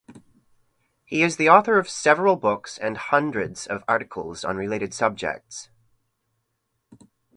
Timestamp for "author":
1.49-1.77